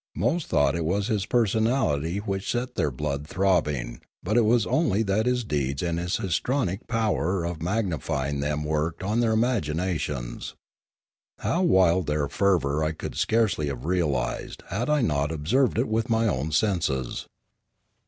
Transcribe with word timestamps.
Most 0.15 0.47
thought 0.47 0.73
it 0.75 0.83
was 0.83 1.09
his 1.09 1.27
per 1.27 1.45
sonality 1.45 2.21
which 2.21 2.49
set 2.49 2.73
their 2.73 2.89
blood 2.89 3.27
throbbing, 3.27 4.01
but 4.23 4.35
it 4.35 4.45
was 4.45 4.65
only 4.65 5.03
that 5.03 5.27
his 5.27 5.43
deeds 5.43 5.83
and 5.83 5.99
his 5.99 6.17
histrionic 6.17 6.87
power 6.87 7.43
of 7.43 7.61
magni 7.61 7.97
fying 7.99 8.39
them 8.41 8.63
worked 8.63 9.03
on 9.03 9.19
their 9.19 9.33
imaginations. 9.33 10.55
How 11.37 11.61
wild 11.61 12.07
their 12.07 12.27
fervour 12.27 12.83
I 12.83 12.93
could 12.93 13.13
scarcely 13.13 13.67
have 13.67 13.85
realised 13.85 14.63
had 14.69 14.89
I 14.89 15.01
not 15.01 15.31
observed 15.31 15.77
it 15.77 15.87
with 15.87 16.09
my 16.09 16.27
own 16.27 16.51
senses. 16.51 17.27